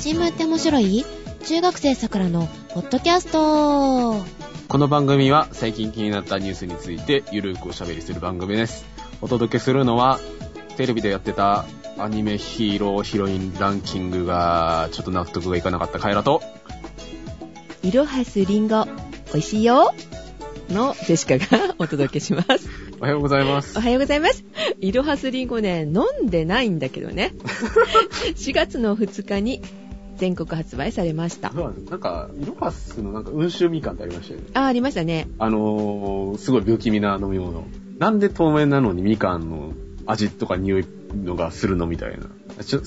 [0.00, 1.04] 新聞って面白い？
[1.44, 4.14] 中学生さくらのポッドキャスト
[4.68, 8.86] この番組は最近気になったニュースについてゆるくおしゃべりする番組です。
[9.20, 10.18] お届けするのは、
[10.78, 11.66] テレビでやってた
[11.98, 16.40] アニメヒーローヒロインランキングがちょっと納得がいかなかったカエラと、
[17.82, 18.90] いろはすりんご、美
[19.34, 19.92] 味しいよ
[20.70, 22.68] のジェシカがお届けします。
[23.00, 23.82] おはようございますお。
[23.82, 24.44] はようございます。
[24.80, 27.34] いろはすりんごね、飲んでないんだけどね。
[28.36, 29.60] 4月の2日に
[30.20, 31.50] 全国発売されました。
[31.50, 34.46] なんか、イロハスのなんか温州みかんってありましたよね。
[34.52, 35.28] あ、ありましたね。
[35.38, 37.64] あのー、すごい不気味な飲み物。
[37.98, 39.72] なんで透明なのにみかんの
[40.04, 42.26] 味とか匂いのがするのみたいな。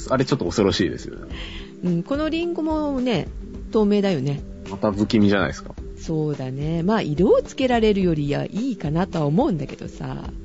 [0.10, 1.36] あれちょっと恐ろしいですよね。
[1.84, 3.28] うん、このリンゴもね、
[3.72, 4.44] 透明だよね。
[4.70, 5.74] また不気味じゃないですか。
[5.98, 6.84] そうだね。
[6.84, 10.24] まあ、色をつけられるよりはいいかなとは思うんだけどさ。
[10.28, 10.44] うん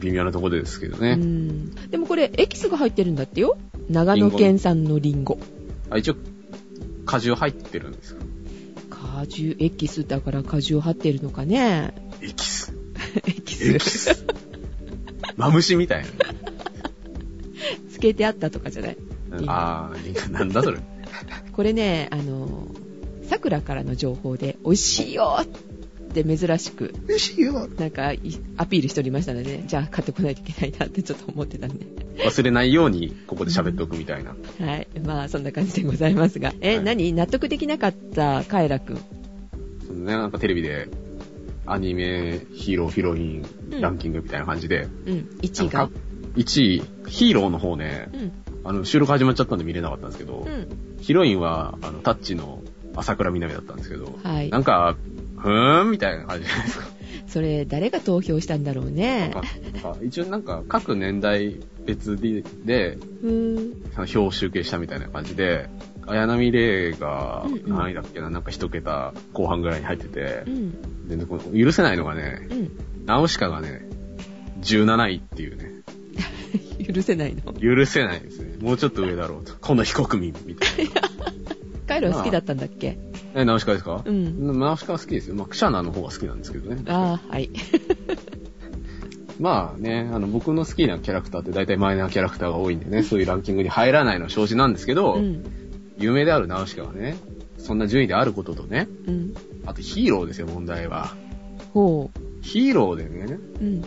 [0.00, 1.14] 微妙なところですけどうね。
[1.14, 1.70] ん。
[1.90, 3.56] でもこれ、エキスが入ってるんだってよ。
[3.88, 5.38] 長野県産のリンゴ。
[5.94, 6.16] あ、一応、
[7.06, 8.24] 果汁入ってるんですか？
[9.20, 11.94] 果汁、エキスだから果汁入ってるのかね。
[12.20, 12.72] エキス？
[13.26, 13.68] エキス。
[13.74, 14.26] エキス？
[15.36, 16.04] マムシみたい
[17.90, 18.96] つけてあったとかじゃない？
[19.30, 19.88] な。
[19.90, 20.78] あー、リンゴなんだそれ。
[21.52, 22.68] これね、あの、
[23.28, 25.46] 桜からの情報で、美味しいよっ
[26.14, 27.68] て珍しく、美味しいよ。
[27.78, 28.20] なんかい
[28.56, 31.86] アピールしておりましたので、じゃあ買ってこないといけないなって ちょっと思ってたんで。
[32.24, 34.34] 忘れないように、ここで喋っておくみたいな。
[34.64, 34.88] はい。
[35.04, 36.54] まあ、そんな感じでございますが。
[36.60, 37.12] え、はい何？
[37.12, 38.96] 納得できなかったカエラくん。
[39.86, 40.88] そのね、なんかテレビで、
[41.66, 43.46] アニメ、ヒーロー、ヒロイン、
[43.80, 45.28] ランキングみたいな感じで、うん。
[45.42, 45.90] 1位が。
[46.36, 48.32] 1位、ヒーローの方ね、うん。
[48.64, 50.68] あの、収録始まっちゃったんで見れなかったんですけど、うん。
[51.00, 52.62] ヒロインは、あの、タッチの
[52.96, 54.96] 朝倉みなみだったんですけど、はいなんか、
[55.44, 56.86] ふーんみたいな感じじゃないですか。
[57.26, 59.32] それ、誰が投票したんだろうね。
[60.02, 62.98] 一応なんか各年代別でで
[64.06, 65.68] 票を集計したみたいな感じで、
[66.06, 71.08] 綾波レイが何位だっけな、なんか一桁後半ぐらいに入っててう、ん。
[71.08, 72.70] で、この許せないのがね、うん。
[73.04, 73.86] ナウシカがね、
[74.62, 75.72] 17位っていうね、
[76.94, 77.52] 許せないの？
[77.54, 78.56] 許せないですね。
[78.60, 79.52] もうちょっと上だろうと。
[79.60, 80.88] この非国民みたい
[81.86, 82.96] カエラは好きだったんだっけ？
[83.12, 83.13] な。
[83.34, 84.02] え、ナウシカですか？
[84.04, 84.58] うん。
[84.60, 85.34] ナウシカは好きですよ。
[85.34, 86.82] まあ、クシャナの方が好きなんですけどね。
[86.86, 87.50] ああ、はい。
[89.40, 95.44] まあね、あの、僕の好きなキャラクターって大体マイナーキャラクターが多いんでね、そういうランキングに入らないのは承知なんですけど、うん。
[95.98, 97.16] 有名であるナウシカがね、
[97.58, 99.34] そんな順位であることとね、うん。
[99.66, 101.16] あとヒーローですよ、問題は。
[101.72, 102.10] ほ
[102.42, 103.64] ヒーローでね、う。
[103.64, 103.84] うん。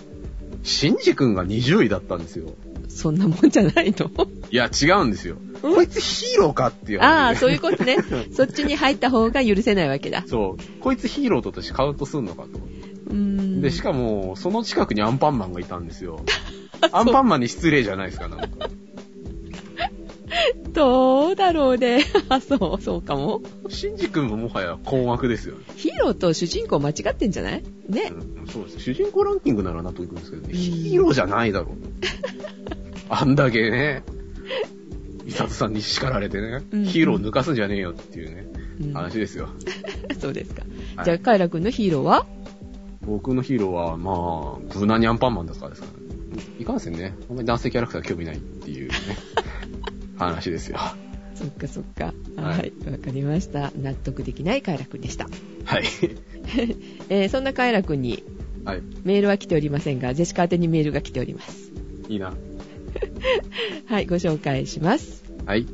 [0.63, 2.53] シンジ君が20位だったんですよ。
[2.89, 4.09] そんなもんじゃないの？
[4.51, 5.37] いや、違うんですよ。
[5.62, 7.18] こいつヒーローかっていう話で。
[7.22, 7.97] ああ、そういうことね。
[8.34, 10.23] そっちに入った方が許せないわけだ。
[10.28, 10.81] そう。
[10.81, 12.50] こいつヒーローとしてカウントすんのかと。
[13.09, 13.62] うーん。
[13.62, 16.22] で、しかも、その近くにアンパンマンがいたんですよ。
[16.91, 18.47] アンパンマンに失礼じゃないですか、なんか。
[20.73, 22.03] どうだろうね。
[22.29, 23.41] あ、そう、そうかも。
[23.69, 25.63] シンジ君ももはや困惑ですよね。
[25.75, 27.63] ヒーローと主人公間違ってんじゃない？
[27.89, 28.12] ね。
[28.12, 28.79] うん、そうです。
[28.81, 31.75] 主人公ランキングなら納得いくんですけどね、うんヒーローじゃないだろう。
[33.09, 34.03] あんだけね、
[35.27, 38.47] ミサトさんに叱られてね、うんヒーロー抜かすんじゃねえよっていうね、
[38.81, 39.49] うん話ですよ。
[40.19, 40.61] そうですか。
[40.95, 42.25] はいじゃあ、カイラ君のヒーローは？
[43.05, 45.88] 僕のヒーローは、まあ、無難にアンパンマンだからですか
[46.33, 46.43] らね。
[46.59, 48.95] いかんせんね、あんまり男性キャラクター興味ないっていうね、
[50.17, 50.79] 話ですよ。
[51.35, 52.13] そっかそっか。
[52.38, 52.89] ははいい。
[52.89, 53.71] わ、かりました。
[53.77, 55.27] 納得できないカイラ君でした。
[55.65, 55.83] はい。
[57.09, 58.23] えーそんなカイラ君に
[58.63, 58.81] はい。
[59.03, 61.71] メールは来ておりませんが、ジェシカ宛てにメールが来ております。
[62.09, 62.33] いいな。
[63.85, 65.23] はい、ご紹介します。
[65.45, 65.66] はい。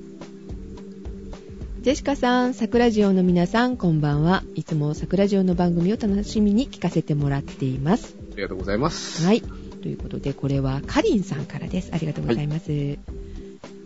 [1.81, 4.43] ジェシカさん、桜ジオの皆さん、こんばんは。
[4.55, 8.15] いつも桜ジオの番組を楽しみに聞かせてもらっています。
[8.33, 9.25] ありがとうございます。
[9.25, 9.41] はい。
[9.41, 11.89] ということで、これはカリンさんからです。
[11.91, 12.97] ありがとうございます。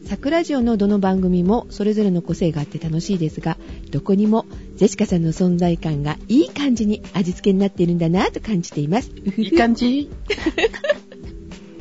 [0.06, 3.58] 桜ジオのどの番組もそれぞれの個性があって楽しいですが、
[3.92, 9.12] どこにもジェシカさんの存在感がいい感じに味付けになっているんだなと感じています。
[9.38, 10.10] いい感じ？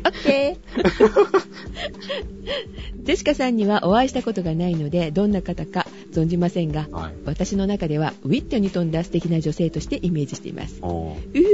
[0.05, 1.41] オッケー
[3.03, 7.15] ジェシカさんにはお会いしたことがないので、どんな方か存じませんが、はい。
[7.25, 10.79] 私の中ではウィットに富んだ素敵な女性としてイメージしています。
[10.83, 11.47] おーう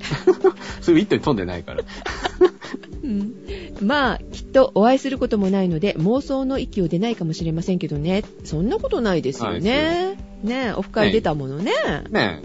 [0.80, 1.84] それ一手に飛んでないから。
[3.02, 3.34] うん
[3.82, 8.24] まあ、きっとお会いすることもないので、妄想の域を出ないかもしれませんけどね。
[8.44, 10.16] そんなことないですよね。
[10.42, 11.72] ねえオフ会出たものね。
[12.10, 12.40] ね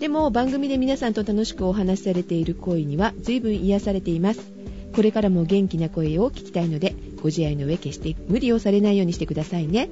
[0.00, 4.57] でも、番組で皆さんと楽しくお話しされている声には随分癒されています。
[4.94, 9.90] これからも元気な声を聞きたいので、ご自愛の上決して無理をされないようにしてくださいね。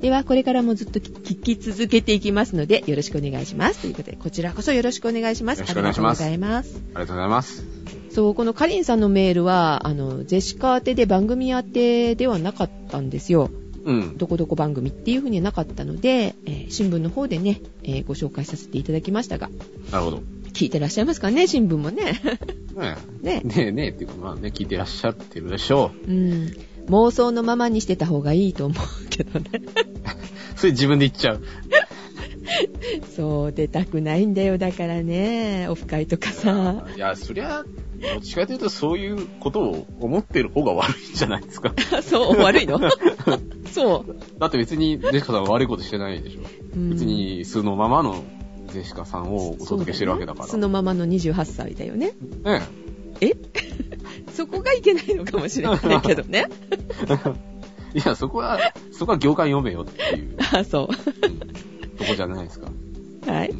[0.00, 3.80] では、これからもずっと聞き続けていきますので、よろしくお願いします。
[3.80, 5.62] ということで、こちらこそよろしくお願いします。
[5.62, 6.76] ありがとうございます。
[6.76, 7.64] ありがとうございます。
[8.10, 13.50] そう、このカリンさんのメールは、あの、ジェシカ宛てで番組宛てではなかったんですよ。
[13.84, 14.18] うん。
[14.18, 19.50] どこどこ番組っていう風にはなかったので、えー新聞の方でね、えーご紹介させていただきましたが、
[19.90, 20.22] なるほど。
[20.52, 22.20] 聞いてらっしゃいますかね、新聞もね。
[22.78, 23.46] ねねえ。
[23.46, 26.50] ねえねえっていうか、まあね、聞いてらっしゃってるでしょうん。
[26.88, 29.50] 妄想のままにしてた方がいいと思うけどね。
[29.54, 29.60] う。
[30.56, 31.42] それ自分で言っちゃう。
[33.14, 35.66] そう、出たくないんだよ、だからね。
[35.68, 36.86] オフ会とかさ。
[36.96, 37.64] いや、そりゃ、
[38.00, 41.74] どっちかというとそういうことを思ってる方が悪いんじゃないですか。
[42.02, 42.78] そう、悪いの？
[43.72, 44.16] そう。
[44.38, 46.40] だって別に、ジェシカさんは悪いことしてないでしょ。
[46.74, 48.22] うん別に素のままの
[48.72, 50.48] ジェシカさんをお届けしてるわけだから。
[50.48, 52.12] そのままの28歳だよね。
[52.44, 52.62] ね
[53.20, 53.32] え
[54.32, 56.46] そこがいけないのかもしれないけどね。
[57.94, 57.98] え。
[57.98, 58.58] いや、そこは、
[58.92, 61.38] そこは業界読めよっていう、 あ、そうん
[61.96, 62.70] とこじゃないですか。
[63.26, 63.30] う。
[63.30, 63.54] はい。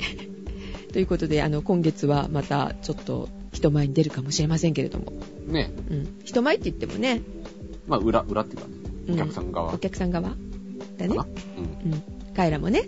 [0.93, 5.13] ということで、あの、今月はまたちょっと人前に出るかもしれませんけれども。
[5.47, 6.19] ねうん。
[6.25, 7.23] 人前って言ってもね、
[7.87, 8.75] まあ、裏、裏っていうかね、
[9.09, 11.17] うんお客さん側お客さん側だね。
[11.87, 11.93] うん。
[11.93, 12.03] うん。
[12.35, 12.83] カエラもね。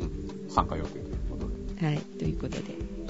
[0.00, 0.50] うん。
[0.50, 1.15] 参加予定。
[1.80, 1.98] はい。
[1.98, 2.62] ということで、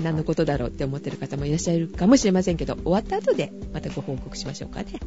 [0.02, 5.00] 何のことだろうって思ってる方もいらっしゃるかもしれませんけど、終わった後でまたご報告しましょうかね。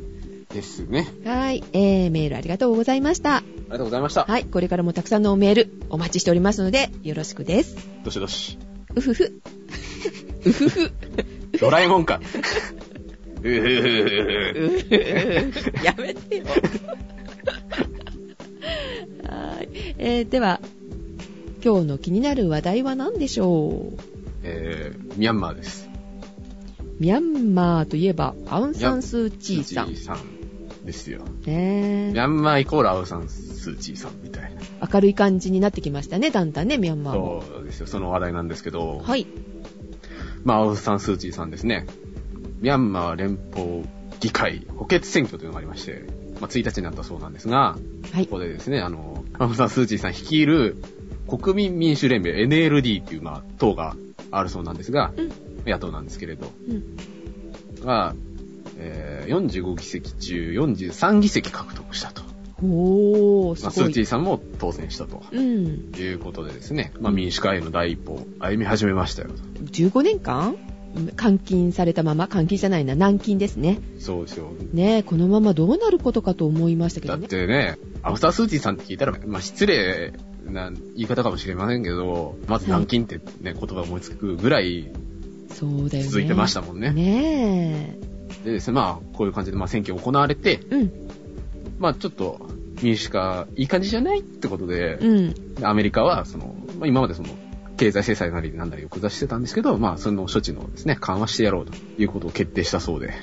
[0.53, 1.07] ですね。
[1.25, 1.63] はい。
[1.73, 3.37] えー、メールありがとうございました。
[3.37, 4.25] ありがとうございました。
[4.25, 4.45] はい。
[4.45, 7.75] これからもたくさんのメールお待ちしておりますので、よろしくです。
[8.03, 8.57] どしどし。
[8.95, 9.41] うふふ。
[10.45, 10.91] うふふ。
[11.59, 12.19] ドラえもんか。
[13.41, 15.85] うふふふふ。
[15.85, 16.45] やめてよ。
[19.29, 19.69] はい。
[19.97, 20.59] えー、では、
[21.63, 23.99] 今日の気になる話題は何でしょう？
[24.43, 25.89] えー、ミャンマーです。
[26.99, 29.95] ミャンマーといえば、アウンサンスーチーさん。
[29.95, 31.21] さんですよ。
[31.45, 34.61] ねミャンマーイコールアウサンスーチーさんみたいな。
[34.91, 37.43] 明るい感じになってきましたね、だんだんね、ミャンマーも。
[37.45, 37.87] そうですよ。
[37.87, 39.27] その話題なんですけど、はい。
[40.43, 41.85] まあ、アウサンスーチーさんですね。
[42.61, 43.85] ミャンマー連邦
[44.19, 46.05] 議会補欠選挙というのがありまして、
[46.39, 47.77] まあ、1日になったそうなんですが、
[48.13, 48.37] はいこ。
[48.37, 50.81] こでですね、あの、アウサンスーチーさん率いる
[51.37, 53.95] 国民民主連盟 NLD っていう、まあ、党が
[54.31, 55.31] あるそうなんですが、うん
[55.65, 57.85] 野党なんですけれど、うん。
[57.85, 58.15] が、
[58.77, 62.23] えー45議席中43議席獲得したと。
[62.63, 63.93] おー、まあ、スーすごい。
[63.93, 65.91] チーさんも当選したとうん。
[65.97, 69.35] いうことでですね、まあ、民主化への第一歩を歩み始めましたよと。
[69.65, 70.55] 15年間？
[71.15, 73.79] 監禁されたまま、監禁じゃないな、軟禁ですね。
[73.99, 74.51] そうですよ。
[74.73, 77.27] ねえ、このままどうなることかと思いましたけだっどね。
[77.27, 80.13] てね、アフタースーチーさんって聞いたら、まあ、失礼
[80.45, 84.91] な言い方かもしれませんけど、まず軟禁ってね、言葉思いつくぐらい
[85.59, 86.09] そうだよね。
[86.09, 86.91] 続いてましたもんね。
[86.93, 87.97] ね
[88.45, 90.75] でですね、まあ、こういう感じで、まあ、選挙行われて、え。
[90.75, 90.91] うん。
[91.79, 92.39] まあ、ちょっと、
[92.81, 95.35] 民主化、いい感じじゃないってことで、うん。
[95.63, 97.29] アメリカは、その、まあ、今までその、
[97.75, 103.13] 経済制裁なりなんなりを下してたんですけど、まあ、その処置のですね、緩和してやろうということを決定したそうで。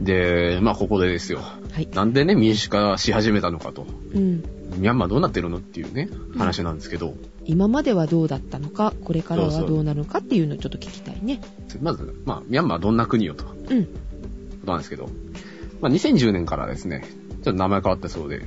[0.00, 1.40] で、まあ、ここでですよ。
[1.40, 1.88] はい。
[1.92, 3.86] なんでね、民主化し始めたのかと。
[4.14, 4.42] うん。
[4.76, 7.14] ミャンマーどうなってるのっていうね、話なんですけど、
[7.44, 11.40] 今まではどうだったのか、これからはどうなるのかっていうのをちょっと聞きたいね。
[11.80, 13.84] まず、まあ、ミャンマーはどんな国よと、こうん。
[13.84, 13.90] と
[14.66, 15.08] なんですけど、
[15.80, 17.04] まあ、2010年からですね、
[17.42, 18.42] ちょっと名前変わったそうで、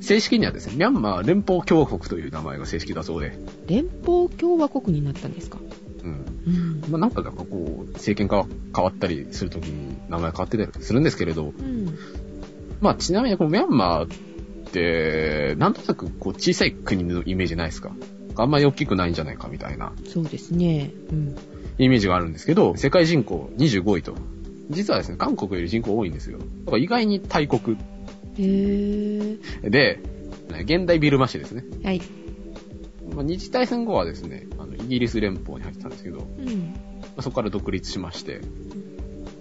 [0.00, 5.58] 正式にはですね、ミャンマー連邦共和国という名前が正式だそうで、連邦共和国になったんですか？
[6.04, 6.10] うん。
[6.46, 6.50] う
[6.86, 6.90] ん。
[6.90, 11.98] まあ、なんかなんかこう、政権が変わったりするときに名前変わってたりするんですけれど、うん。
[12.80, 14.27] まあ、ちなみにこのミャンマーって、
[15.58, 17.92] なんとなくこう、小さい国のイメージないですか？
[18.36, 20.90] あんまり大きくないんじゃないかみたいなそうですね。
[21.10, 21.36] うん。
[21.78, 24.14] イメージがあるんですけど、世界人口25位と。
[24.70, 26.38] 実はですね、韓国より人口多いんですよ。
[26.38, 27.76] だから意外に大国
[28.38, 29.38] へー。
[29.70, 30.00] で、
[30.62, 31.64] 現代ビルマ市ですね。
[31.82, 32.00] はい。
[33.14, 36.74] まあ、二次大戦後はですね、あのイギリス連邦に入ってたんですけど、まうん。
[37.16, 38.40] あそこから独立しまして、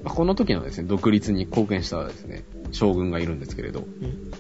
[0.04, 4.32] まあ、この時のですね、独立に貢献したですね、将軍がいるんですけれど、うん。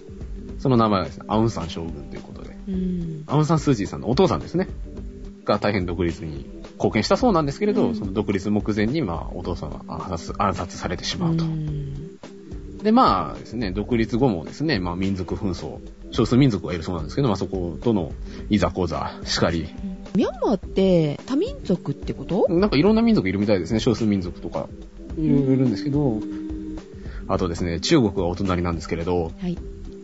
[0.60, 3.24] その名前はですね、アウンサン将軍ということで、うん。
[3.28, 4.68] アウンサンスーチーさんのお父さんですね、
[5.46, 7.96] が大変独立に貢献したそうなんですけれど、うん。
[7.96, 11.46] その独立目前に、まあ、お父さんは暗殺暗殺されてしまうと。
[11.46, 12.18] ん。
[12.84, 15.80] で、まあですね、独立後もですね、まあ民族紛争、
[16.12, 18.12] 少数民族がいるそうなんですけど、まあそことの
[18.50, 19.68] いざこざしかり、
[20.16, 22.48] ミャンマーって多民族ってこと？
[22.50, 24.68] なんかいろんな民族いるみたいですね、少数民族とか。
[25.18, 26.22] いろいろいるんですけど、
[27.28, 29.58] あとですね、中国がお隣なんですけれど、はい。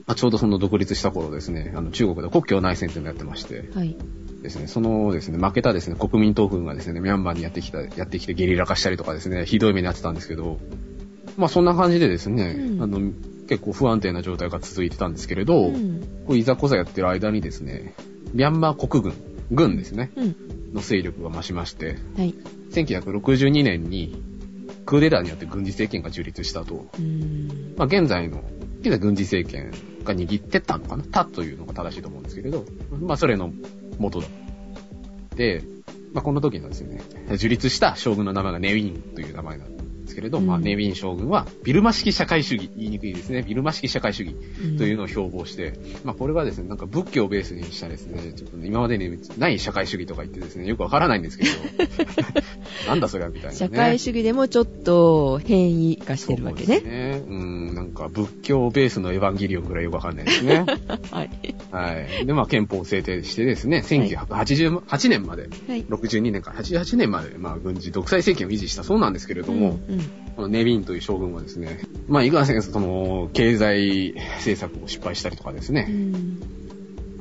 [0.06, 3.96] まあ、ちょうどその独立した頃ですね、あの中国で国境内戦っていうのをやってまして、はい。
[4.42, 10.60] ですね、そのですね、負けたですね、国民党軍がですね、ミャンマーにやってきた、やってきてゲリラ化したりとかですね、ひどい目に遭ってたんですけど、
[11.38, 13.00] まあそんな感じでですね、うんあの、
[13.48, 16.02] 結構不安定な状態が続いてたんですけれど、うん。
[16.28, 17.94] こういざこざやってる間にですね、
[18.34, 19.14] ミャンマー国軍、
[19.52, 20.36] 軍ですね、うん。
[20.74, 22.36] の勢力が増しまして、はい。
[22.72, 24.22] 1962年に
[24.86, 26.88] クーデターによって軍事政権が樹立したと。
[26.98, 27.74] うん。
[27.78, 28.44] まあ現在の
[28.82, 29.72] 現在軍事政権
[30.04, 31.04] が握ってったのかな？
[31.04, 32.66] たというのが正しいと思うんですけれど、
[33.02, 33.52] まあそれの
[33.98, 34.28] 元だ。
[35.36, 35.64] で、
[36.14, 37.02] まあこの時のですね、
[37.38, 51.50] 樹立した将軍の名前がネウィンという名前なんですけれど、うんまあネウィン将軍はビルマ式社会主義、言いにくいですね、ビルマ式社会主義うんというのを標榜して、まあこれはですね、なんか仏教をベースにしたですね、ちょっとね今までにない社会主義とか言ってですね、よくわからないんですけど、
[52.88, 53.56] なんだそれはみたいなね。
[53.58, 56.66] 社会主義でもちょっと変異化してるわけね。
[56.66, 57.24] そうですね。
[57.28, 60.66] うんか仏教ベースのエヴァンゲリオンぐらいよくわかんないですね。
[61.12, 61.30] はい。
[61.72, 62.26] はい。
[62.26, 65.84] で、まあ憲法を制定してですね、1988年まで、はい。
[65.86, 70.02] 62年から88年まで、まあ軍事独裁政権を維持したそうなんですけれども、うんうん
[70.36, 76.40] このネビンという将軍はですね、まあいかんせんその経済政策を失敗したりとかですうね、ん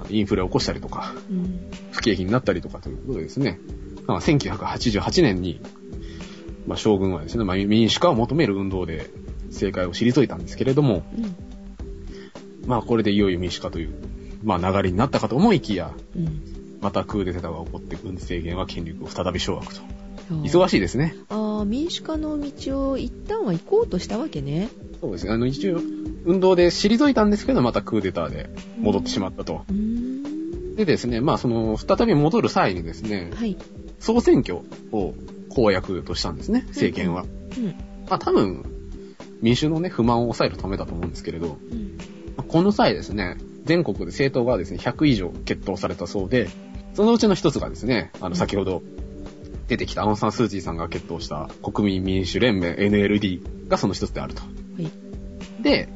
[0.08, 1.60] インフレを起こしたりとか、うん
[1.90, 3.60] 不景気になったりとかということでですね、
[4.06, 5.60] まあ、1988年に、
[6.66, 9.10] まあ、将軍はですね、まあ、民主化を求める運動で
[9.52, 11.36] 政界を退いたんですけれども、うん
[12.66, 13.94] まあこれでいよいよ民主化という、
[14.44, 20.02] まあ流れになったかと思いきや、うんまたクーデターが起こって軍事政権は権力を再び掌握と。
[20.42, 21.14] 忙しいですね。
[21.28, 24.68] ああ、民主化の道を一旦は行こうとしたわけね。
[25.00, 25.32] そうですね。
[25.32, 25.78] あの一応、
[26.24, 29.64] 運動で退いたんですけど、またクーデターで戻ってしまったと。
[30.76, 33.56] でですね、まあその、再び戻る際にですね、はい。
[34.00, 34.56] 総選挙
[34.90, 35.14] を
[35.50, 37.24] 公約としたんですね、政権は。
[37.56, 37.66] うん。
[38.08, 38.64] まあ多分、
[39.42, 41.58] 民衆のね、不満を抑えるためだと思うんですけれど、
[42.48, 46.48] この際ですね、全国で政党がですね、100以上決闘されたそうで、
[46.94, 48.82] そのうちの一つがですね、あの、先ほど
[49.68, 54.42] 出てきたアウンサンスーチーさんが決闘した国民民主連盟 NLD がその一つであると。
[54.42, 54.48] は
[54.80, 55.62] い。
[55.62, 55.88] で、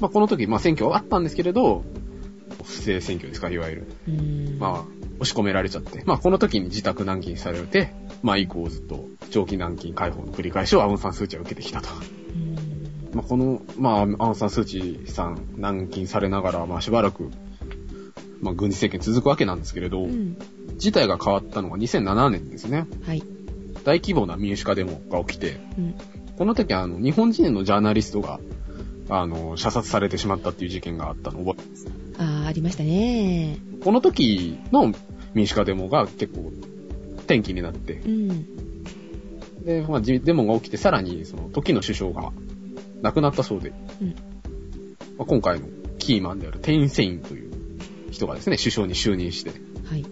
[0.00, 1.84] まあこの時、まあ選挙はあったんですけれど、
[2.64, 3.86] 不正選挙ですか、いわゆる。
[4.58, 4.72] まあ、
[5.20, 11.88] 押し込められちゃって、まあこの時に自宅軟禁されて、まあ以降ずっと長期軟禁解放の繰り返しをアウンサンスーチーは受けてきたと。
[13.12, 17.30] まあ、この、まあ、アウンサンスーチーさん、軟禁されながら、まあ、しばらく、
[18.40, 20.36] まあ、軍事政権続くわけなんですけれど、うん。
[20.76, 22.86] 事態が変わったのが2007年ですね。
[23.04, 23.22] はい。
[23.84, 25.94] 大規模な民主化デモが起きて、うん。
[26.38, 28.40] この時、あの、日本人のジャーナリストが、
[29.08, 31.86] あの、射殺されてしまったっていう事件があったのを覚えてます。
[32.18, 33.58] ああ、ありましたね。
[33.82, 34.92] この時の
[35.34, 36.52] 民主化デモが結構、
[37.18, 38.46] 転機になってう、ん。
[39.64, 42.32] で、まあ、じデモが起きて、さらに、その、時の首相が
[43.02, 44.08] 亡くなったそうで、うん。
[45.16, 45.66] まあ、今回の
[45.98, 47.50] キーマンであるテイン・セインという
[48.10, 49.50] 人がですね、首相に就任して、
[49.86, 50.04] はい。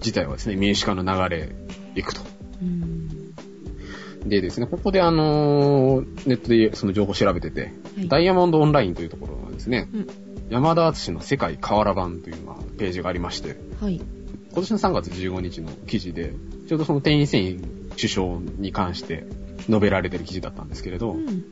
[0.00, 1.52] 事態はですね、民主化の流れへ
[1.94, 2.20] 行くと。
[2.60, 4.28] うん。
[4.28, 10.06] でですね、ここであのーネットでその情報を調べてて、はいダイヤモンドオンラインというところがですね、うん。
[10.48, 13.96] 山田敦の世界瓦版というまあページがありまして、はい。
[13.96, 16.34] 今年の3月15日の記事で、
[16.68, 19.24] ちょうどそのテイン・セイン首相に関して
[19.66, 21.44] 述べられてる記事だったんですけれど、うん。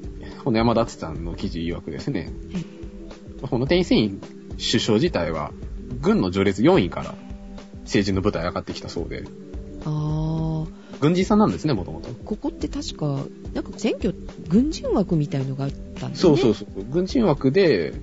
[0.44, 2.64] この山田敦さんの記事曰くですね、はい。
[3.48, 4.20] このテイン・セイン
[4.52, 5.52] 首相自体は、
[6.00, 7.14] 軍の序列4位から
[7.82, 9.24] 政治の舞台に上がってきたそうで、
[9.84, 10.66] ああ、
[11.00, 12.10] 軍人さんなんですね、もともと。
[12.24, 14.14] ここって確か、なんか選挙、
[14.48, 16.14] 軍人枠みたいのがあったんだね。
[16.14, 16.68] そうそうそう。
[16.90, 17.94] 軍人枠で、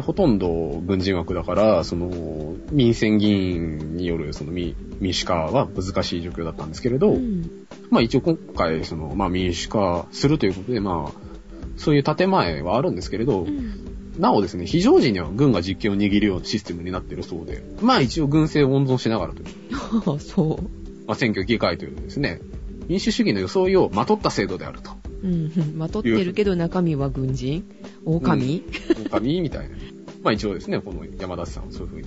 [0.00, 7.66] ほとんど軍人枠だから、その、民選議員によるその民民主化は難しい状況だったんですけれど、うん。
[7.90, 11.31] まあ一応今回、その、まあ民主化するということで、まあ、
[11.76, 13.92] そういう建前はあるんですけれど、うん。
[14.18, 20.62] なおですね、非常時には軍が実権を握るようなシステムになっているそうで、まあ一応軍政を温存しながらという、 そう。
[21.06, 22.40] まあ選挙議会というですね、
[22.88, 24.90] 民主主義の装いをまとった制度であると。
[25.22, 25.50] うん。
[25.76, 27.64] まとってるけど中身は軍人？
[28.04, 28.62] 狼、
[29.10, 29.76] 狼みたいな。
[30.22, 32.06] まあ一応ですね、この山田さんはそういうふうに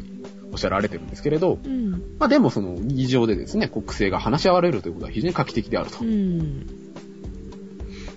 [0.51, 1.91] おっしゃられてるんですけれど、うん。
[2.19, 6.07] まあでもその議場でですね、国政が話し合われるということは非常に画期的であるとう。
[6.07, 6.84] ん。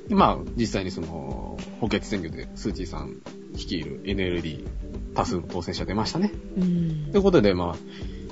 [0.08, 3.20] でまあ実際にその補欠選挙でスーチーさん
[3.52, 4.66] 率いる NLD
[5.14, 6.32] 多数の当選者出ましたね。
[6.56, 7.76] うんということでまあ、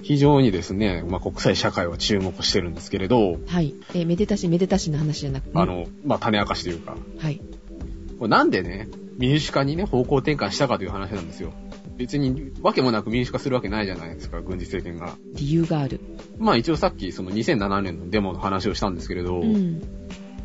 [0.03, 3.75] 非常にですね、まあ国際社会は注目してるんですけれど、はい。
[3.93, 7.41] えーめでたしめでたしの話じゃなくて、あ、の、まあ種明かしというか、はい。
[8.19, 11.53] これなんでね、民主化にね、方向転換したかという話なんですよ。
[11.97, 15.17] 別に、わけもなく民主化するわけないじゃないですか、軍事政権が。
[15.35, 16.01] 理由がある。
[16.39, 19.83] まあ一応さっきその2007年のデモの話をしたんですけれど、うん。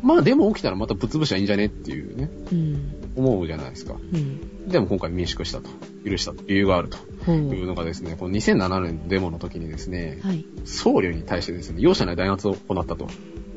[0.02, 2.94] まあデモ起きたらまたぶっ潰しゃいいんじゃねっていうね、うん。
[3.16, 3.94] 思うじゃないですか。
[3.94, 4.68] うん。
[4.68, 5.68] でも今回民主化したと、
[6.04, 6.98] 許した理由があると。
[7.30, 10.44] いうのがですね、この2007年のデモの時にですね、はい。
[10.64, 13.06] 僧侶に対してですね、容赦ない弾圧を行ったと。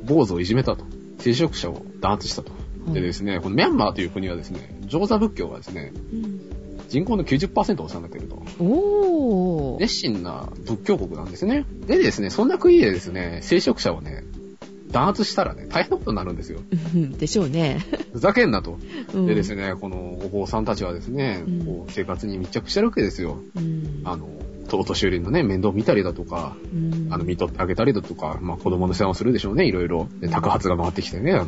[0.06, 0.86] 坊主をいじめたと。
[1.20, 2.52] 聖職者を弾圧したと。
[2.94, 6.40] でですね、このミャンマーという国はですね、上座仏教がですね、うん。
[6.88, 8.36] 人口の90%を収めていると。
[8.60, 9.80] おー。
[9.80, 11.66] 熱心な仏教国なんですね。
[11.88, 14.24] でですね、そんな国でですね、聖職者をね、
[14.92, 16.60] 弾圧したらね、大変なことになるんですよ。
[16.94, 17.80] うんでしょうね。
[18.13, 18.80] ふざけんなと。
[19.13, 23.39] うんでですね、このお坊さんたちはですね、うんこう生活に密着してるわけですよ。
[23.56, 24.27] うんあの、
[24.72, 30.08] お年寄りのね、面倒見たりだとか、うんあの、見とってあげたりだとか、まあ子供の世話をするでしょうね、いろいろ。
[30.20, 31.46] で、宅発が回ってきてね、あの、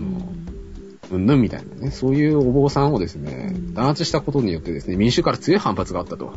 [1.12, 6.34] うんぬんみたいなね、そういうお坊さんをですねうん、弾圧したことによってですね、民衆から強い反発があったと。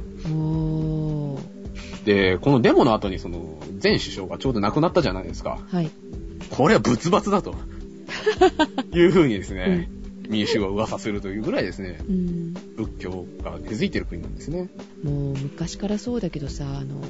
[2.04, 5.59] で、このデモの後にその、前首相がちょうど亡くなったじゃないですか。
[5.71, 5.90] はい。
[6.50, 7.54] これは仏罰だと。
[8.92, 9.88] いう風にですね、
[10.28, 14.69] 民衆は噂するというぐらいですね、うん仏教が根付いてる国なんですね。
[15.02, 17.00] もう昔からそうだけどさ、あの、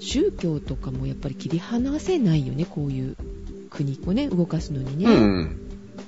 [0.00, 3.16] 宗教とかもやっぱり切り離せないよね、こういう
[3.70, 5.06] 国をね、動かすのにね。
[5.06, 5.56] うん。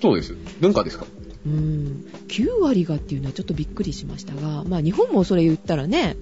[0.03, 0.35] そうです。
[0.61, 1.07] 文化ですか？
[1.47, 2.05] うん。
[2.29, 6.17] 9割がっていうのはちょっとびっくりしましたが、まあ日本もそれ言ったらね、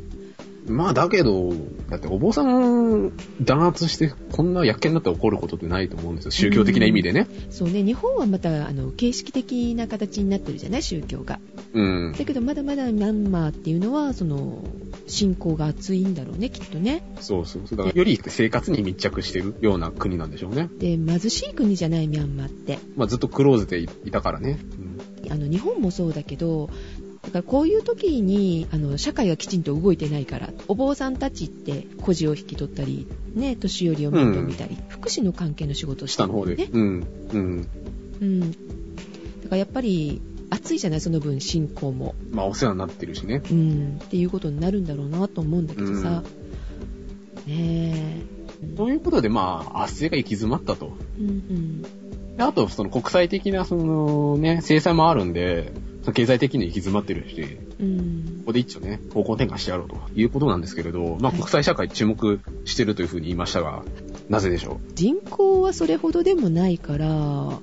[0.66, 1.52] まあだけど、
[1.90, 6.30] だってお坊さん弾圧してこんな薬莢になって起こることってないと思うんですよ。
[6.30, 7.28] 宗教的な意味でね。
[7.50, 11.38] そうね、日本はまた、あの、形式的な形になってるじゃない、宗教が。
[11.75, 12.14] うん。
[12.16, 14.64] だけどまだまだミャンマーっていうのは、その、
[15.06, 17.04] 信仰が厚いんだろうね、きっとね。
[17.21, 17.78] そうそうそう。
[17.78, 20.71] だからより生活に密着してるような国なんでしょうね。
[20.78, 22.78] で、貧しい国じゃない、ミャンマーって。
[22.97, 24.59] まあずっとクローズでいたからね。
[25.30, 26.73] あの日本もそうだけどだ
[27.34, 36.54] からこういう時にあの社会がきちんと動いてないからお坊さんたちって孤児を引き取ったり、ね、年寄りを面倒見たり、福祉の関係の仕事をして下の方で。
[36.54, 36.70] るん。
[36.72, 37.38] だよね、うん。
[37.38, 37.68] うん。
[38.20, 38.58] うん、だか
[39.50, 43.42] らやっぱり熱いじゃないその分信仰も、まあお世話になってるしね。
[43.50, 46.22] うん、っていうことになるんだろうなと思うんだけどさ、
[47.46, 48.76] ねえ。
[48.76, 50.92] ということでまあ圧政が行き詰まったと。
[51.18, 51.82] うんうん。
[51.82, 51.88] で
[52.38, 55.72] あと、その国際的な、そのね、制裁もあるんで、
[56.12, 58.24] 経済的に行き詰まってるし、うん。
[58.40, 61.36] ここで一丁ね、方向転換してやろうということなんですけれど、まあはい。
[61.38, 63.82] 国際社会注目してるというふうに言いましたが、
[64.28, 67.58] なぜでしょ人口はそれほどでもないから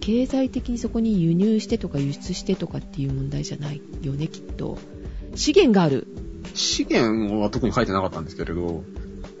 [0.00, 4.78] 経済的にそこに輸入してとか輸出してとかっていう問題じゃないよねきっと。
[5.34, 6.08] 資源がある。
[6.54, 8.84] う資源は特に書いてなかったんですけれど、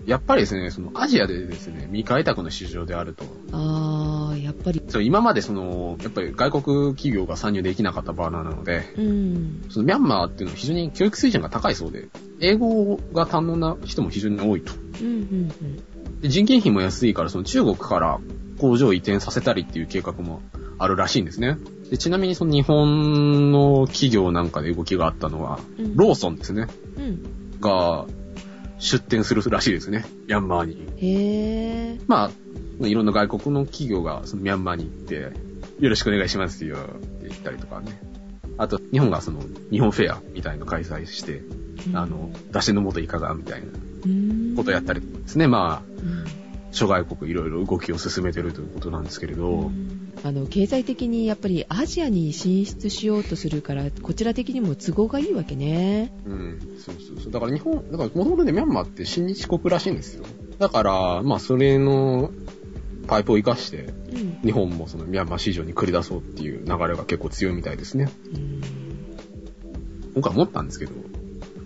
[0.06, 3.24] やっぱりですね、そのアジアでですね、未開拓の市場であると。
[3.52, 12.08] あーやっぱりそう今までその、やっぱり外国企業が参入できなかったバーナーなので、うんそのミャンマーっていうのは非常に教育水準が高いそうで、
[12.40, 14.72] 英語が堪能な人も非常に多いと。
[15.00, 15.48] うんうん
[16.20, 18.20] で人件費も安いから、その中国から
[18.60, 20.40] 工場を移転させたりっていう計画も
[20.78, 21.58] あるらしいんですね。
[21.90, 26.68] でちなみにその日本の企業なんかで動きがあったのは、うんローソンですね。
[26.96, 28.06] うんうんが
[28.82, 30.04] 出店するらしいですね。
[30.26, 30.74] ミャンマーに。
[30.96, 32.30] へえまあ、
[32.88, 35.32] いろんな外国の企業がそのミャンマーに行って、
[35.80, 36.78] よろしくお願いしますよっ
[37.22, 38.00] て言ったりとかね。
[38.58, 39.40] あと、日本がその、
[39.70, 41.42] 日本フェアみたいなの開催して、
[41.94, 45.46] あの、出しの元いかがみたいなことやったりですね。
[45.46, 46.42] まあ、うん
[46.72, 49.70] 諸外国いろいろ動きを進めてるということなんですけれど、
[50.24, 57.32] あの経済的にやっぱりアジアに進出しようとするからこちら的にも都合がいいわけねうん、そうそうそう。
[57.32, 60.24] だから日本、だからもともとね、ミャンマーって親日国らしいんですよ。
[60.58, 62.30] だから、まあ、それの
[63.12, 68.08] パイプを活かして、うん日本もそのミャンマー市場に繰り出そうっていう流れが結構強いみたいですね。
[68.34, 68.62] うん
[70.14, 70.92] 今回思ったんですけど、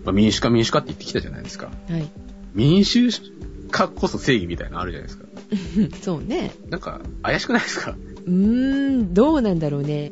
[0.03, 1.71] まあ、民主化民主化って言ってきたじゃないですか。
[1.89, 2.07] はい
[2.53, 3.09] 民主
[3.71, 5.25] 化こそ正義みたいなのあるじゃないですか。
[6.03, 7.95] そうねなんか、怪しくないですか？
[8.25, 8.33] うー
[9.03, 10.11] ん、どうなんだろうね。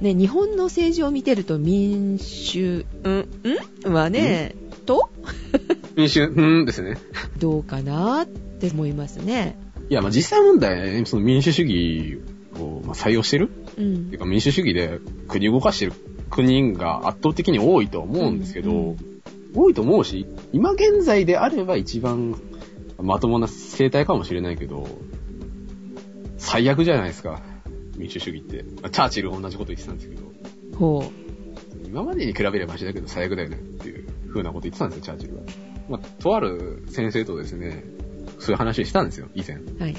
[0.00, 3.92] ね、日本の政治を見てると民主、んん？
[3.92, 5.08] はね、と？
[5.96, 6.98] 民主、うーんですね。
[7.38, 9.56] どうかなって思いますね。
[9.88, 12.18] いや、まあ実際問題、その民主主義
[12.60, 13.46] をまあ採用してる？
[13.46, 13.48] う。
[13.48, 15.92] っていうんか民主主義で国を動かしてる
[16.30, 18.96] 国が圧倒的に多いと思うんですけど、うん
[19.54, 22.38] 多いと思うし、今現在であれば一番
[22.98, 24.86] まともな生態かもしれないけど、
[26.36, 27.40] 最悪じゃないですか。
[27.96, 28.64] 民主主義って。
[28.82, 30.22] まあチャーチル同じこと言ってたんですけど、
[30.78, 31.10] ほ
[31.86, 35.42] 今までに比べればマシだけど最悪だよねっていう風なこと言ってたんですよ、チャーチルは。
[35.88, 37.82] まあ、とある先生とですね、
[38.38, 39.56] そういう話をしたんですよ、以前。
[39.56, 39.78] う。
[39.80, 39.96] はい。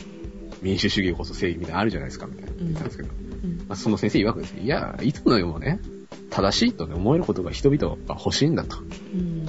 [0.61, 3.09] 民主主義こそ正義みたいなのあるじゃないですか、みたいな言ってたんですけど。
[3.09, 5.79] うんまあ、その先生曰くですね、いや、いつの世もね、
[6.29, 8.77] 正しいと、ね、思えることが人々が欲しいんだと。
[8.79, 9.45] うん。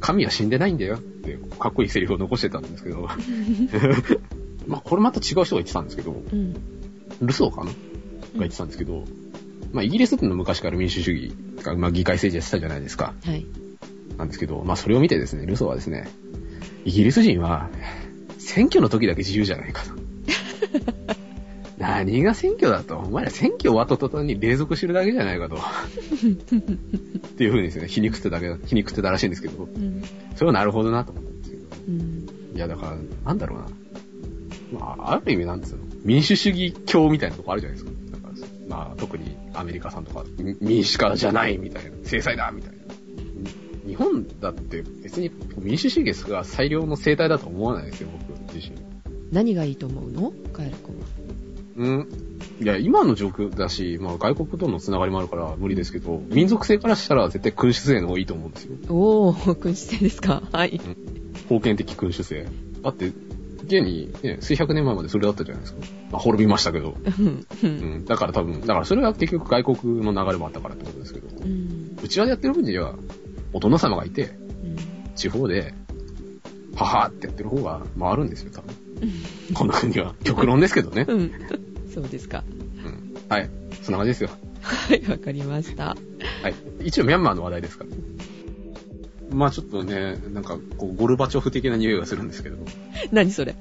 [0.00, 3.08] 神は死んでないんだよって、かっこいいセリフを残してたんですけど。
[4.66, 6.54] まあ、これまた違う人が言ってたんですけど、うん。
[7.20, 7.66] ルソーかな？
[7.66, 7.74] が
[8.40, 9.04] 言ってたんですけど、
[9.72, 13.14] まあ、イギリスの昔から民主主義が、まあ、議会政治やってたじゃないですか。
[13.24, 13.46] はい。
[14.16, 16.08] なんですけど、まあ、それを見てですね、ルソーはですね、
[16.84, 17.70] イギリス人は、
[18.48, 19.90] 選挙の時だけ自由じゃないかと。
[21.76, 22.96] 何が選挙だと？
[22.96, 25.56] お前ら選挙終わった途端に隷属してるだけじゃないかと。
[25.56, 25.58] っ
[27.36, 30.02] ていう風にですね、皮肉ってただけ、皮肉ってたらしいんですけど、うん。
[30.34, 31.62] それはなるほどなと思ったんですけど。
[31.88, 32.26] うん。
[32.56, 33.66] いや、だから、なんだろうな。
[34.80, 35.78] まあ、ある意味なんですよ。
[36.02, 37.96] 民主主義教みたいなとこあるじゃないですか。
[38.12, 38.28] なんか
[38.68, 42.78] まあ、特にアメリカさんとか、み民主化じゃないみたいな、制裁だみたいな。
[43.86, 48.76] 日本だって別に民主主義が最良の生態だと思わないですよ、僕自身。
[49.32, 50.32] 何がいいと思うの？
[50.52, 51.06] カエル君は。
[51.76, 52.08] うん。
[52.60, 58.76] いや、今の状況だし、まあ外国とのつながりもあるから無理ですけど、民族性からしたら絶対君主制の方がいいと思うんですよ。
[58.88, 60.42] おー、 君主制ですか？
[60.52, 60.80] はい。
[61.48, 62.46] 封建的君主制。
[62.82, 63.12] だって、
[63.64, 65.80] 現に、ね、数百年前までそれだったじゃないですか。
[66.10, 66.94] まあ、滅びましたけど。
[67.18, 68.04] うんううんん。
[68.06, 71.28] だから多分、だからそれは結局外国の流れもあったからってことですけど。
[71.44, 72.94] うんうちわでやってる分には、
[73.52, 74.30] お殿様がいて、
[74.64, 74.76] うん
[75.16, 75.74] 地方で、
[76.78, 78.74] ははーってやってる方が回るんですよ、多分。
[79.54, 80.14] この国は。
[80.24, 81.04] 極論ですけどね。
[81.08, 81.32] うん。
[81.92, 82.44] そうですか。
[82.84, 83.16] うん。
[83.28, 83.50] はい。
[83.82, 84.30] そんな感じですよ。
[84.62, 85.86] はい、わかりました。
[85.86, 85.96] は
[86.48, 86.54] い。
[86.84, 87.90] 一応ミャンマーの話題ですから。
[89.36, 92.56] まあちょっとね、なんか、こう、ゴルバチョフ的な匂いがするんですけど。
[93.12, 93.56] 何それ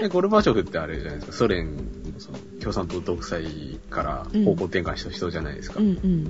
[0.00, 1.82] でゴルバチョフってあれじゃないですか、ソ連の
[2.18, 3.44] その共産党独裁
[3.90, 5.80] から方向転換した人じゃないですか。
[5.80, 6.24] うんうん。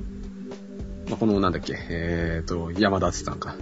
[1.09, 3.55] まあ、このなんだっけ、えーと、山田敦さんか。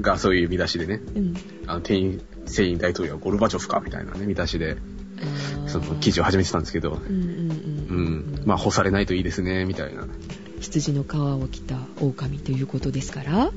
[0.00, 1.34] がそういう見出しでね、うん。
[1.66, 4.76] あの、店員、船員大統領はゴルバチョフかみたいなね、見出しで、
[5.66, 7.54] その記事を始めてたんですけど、うんうんう
[7.88, 8.42] うん。
[8.42, 8.42] ん。
[8.44, 10.06] まあ、干されないといいですね、みたいな。
[10.60, 13.50] 羊の皮を着た狼ということですから、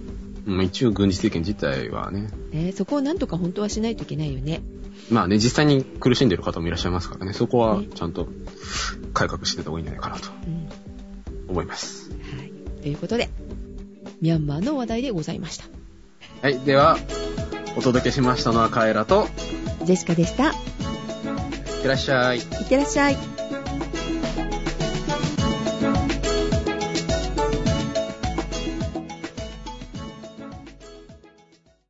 [0.45, 4.61] うん、一応軍事政権自体はね、ね、そこをなんとか本当はしないといけないよね。
[5.09, 8.27] まあね、実際に苦しんでる方もいらっしゃいますからね、そこはねちゃんと
[9.13, 10.69] 改革してた方がいいんじゃないかなとうん。
[11.49, 12.11] 思います。
[12.11, 12.51] はい。
[12.81, 13.29] ということで、
[14.21, 15.65] ミャンマーの話題でございました。
[16.41, 16.97] はい、では、
[17.75, 19.27] お届けしましたのはカエラと、
[19.83, 20.45] ジェシカでした。
[20.45, 22.37] いいってらっしゃい。
[22.37, 23.17] ってらっしゃい。